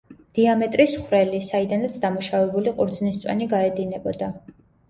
[0.35, 4.33] დიამეტრის ხვრელი, საიდანაც დამუშავებული ყურძნის წვენი გაედინებოდა.